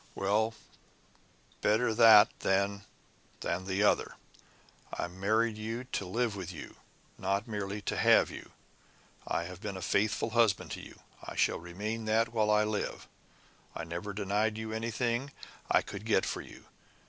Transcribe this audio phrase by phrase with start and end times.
[0.15, 0.55] Well,
[1.61, 2.85] better that than
[3.41, 4.15] than the other!
[4.91, 6.77] I married you to live with you
[7.19, 8.49] not merely to have you!
[9.27, 11.01] I've been a faithful husband to you!
[11.23, 13.07] I shall remain that while I live.
[13.75, 15.33] I never denied you anything
[15.69, 16.65] I could get for you!